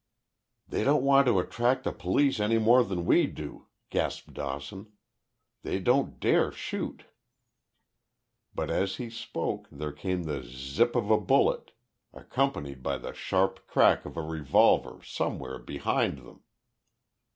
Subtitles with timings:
[0.67, 4.93] "They don't want to attract the police any more than we do," gasped Dawson.
[5.61, 7.05] "They don't dare shoot!"
[8.55, 11.69] But as he spoke there came the z z i pp of a bullet,
[12.15, 16.41] accompanied by the sharp crack of a revolver somewhere behind them.